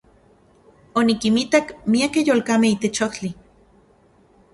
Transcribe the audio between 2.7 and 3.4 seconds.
itech ojtli.